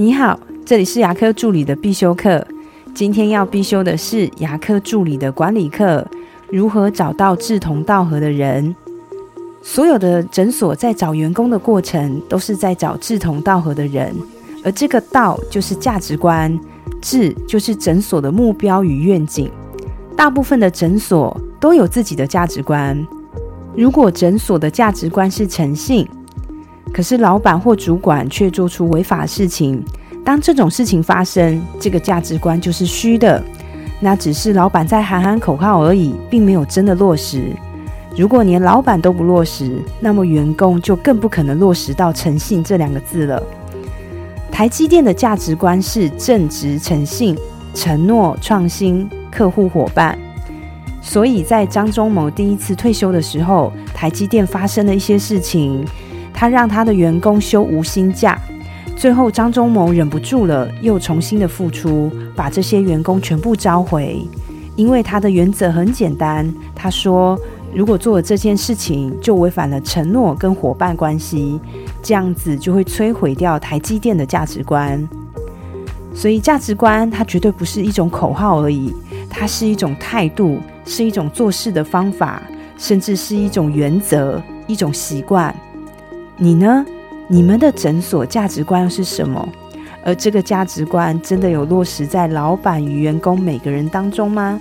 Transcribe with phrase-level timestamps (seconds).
[0.00, 2.46] 你好，这里是牙科助理的必修课。
[2.94, 6.06] 今天要必修的是牙科助理的管理课，
[6.52, 8.76] 如何找到志同道合的人。
[9.60, 14.14] 所有的诊所在找员工的过程，都是在找志同道合的人，
[14.62, 16.56] 而这个“道”就是价值观
[17.02, 19.50] ，“志”就是诊所的目标与愿景。
[20.16, 23.04] 大部分的诊所都有自己的价值观。
[23.74, 26.08] 如果诊所的价值观是诚信，
[26.98, 29.80] 可是老板或主管却做出违法事情。
[30.24, 33.40] 当这种事情发生，这个价值观就是虚的，
[34.00, 37.52] 那只是老板在喊喊口号而已，并没有真的落实。
[38.16, 43.40] 如果连老板都不落实，那么员工就更不可能落实到诚信这两个字了。
[44.50, 47.38] 台积电的价值观是正直、诚信、
[47.74, 50.18] 承诺、创新、客户伙伴。
[51.00, 55.86] 所以在张忠谋第一次退休的时候，台积电发生了一些事情。
[56.38, 58.40] 他让他的员工休无薪假，
[58.94, 64.24] 最后张忠谋忍不住了，又重新的付出，把这些员工全部召回。
[64.76, 67.36] 因为他的原则很简单，他说
[67.74, 71.58] 如果做了这件事情，就违反了承诺跟伙伴关系，
[72.00, 75.08] 这样子就会摧毁掉台积电的价值观。
[76.14, 78.94] 所以价值观它绝对不是一种口号而已，
[79.28, 82.40] 它是一种态度，是一种做事的方法，
[82.76, 85.52] 甚至是一种原则，一种习惯。
[86.38, 86.86] 你呢？
[87.26, 89.46] 你们的诊所价值观又是什么？
[90.04, 94.58] 而这个价值观真的有落实在老板与员工每个人当中吗？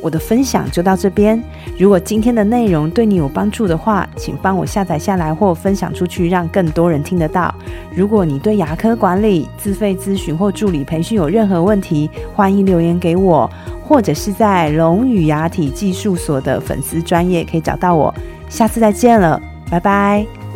[0.00, 1.42] 我的分享就到这边。
[1.76, 7.52] 如果今天的内容对你有帮助的话，请帮我下载下来或分享出去，让更多人听得到。
[7.92, 13.50] 如果你对牙科管理、自费咨询或助理培训有任何问题，欢迎留言给我，
[13.84, 18.14] 或者是在龙语牙体技术所的粉丝专业可以找到我。
[18.48, 20.47] 下次再见了，拜拜。